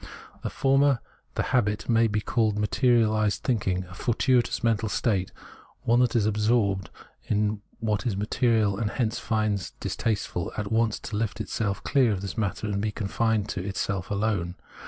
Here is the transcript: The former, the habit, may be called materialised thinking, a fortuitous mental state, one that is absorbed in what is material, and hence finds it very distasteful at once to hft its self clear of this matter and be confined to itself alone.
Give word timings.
The 0.41 0.49
former, 0.49 0.99
the 1.35 1.43
habit, 1.53 1.87
may 1.87 2.07
be 2.07 2.21
called 2.21 2.57
materialised 2.57 3.43
thinking, 3.43 3.83
a 3.83 3.93
fortuitous 3.93 4.63
mental 4.63 4.89
state, 4.89 5.31
one 5.83 5.99
that 5.99 6.15
is 6.15 6.25
absorbed 6.25 6.89
in 7.27 7.61
what 7.81 8.07
is 8.07 8.17
material, 8.17 8.79
and 8.79 8.89
hence 8.89 9.19
finds 9.19 9.65
it 9.65 9.67
very 9.73 9.77
distasteful 9.81 10.51
at 10.57 10.71
once 10.71 10.97
to 11.01 11.15
hft 11.17 11.41
its 11.41 11.53
self 11.53 11.83
clear 11.83 12.11
of 12.13 12.21
this 12.21 12.35
matter 12.35 12.65
and 12.65 12.81
be 12.81 12.91
confined 12.91 13.47
to 13.49 13.63
itself 13.63 14.09
alone. 14.09 14.55